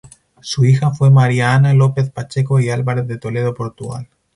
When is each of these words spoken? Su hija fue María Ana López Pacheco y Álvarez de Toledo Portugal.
Su 0.39 0.65
hija 0.65 0.89
fue 0.89 1.11
María 1.11 1.53
Ana 1.53 1.75
López 1.75 2.09
Pacheco 2.09 2.59
y 2.59 2.71
Álvarez 2.71 3.05
de 3.07 3.19
Toledo 3.19 3.53
Portugal. 3.53 4.09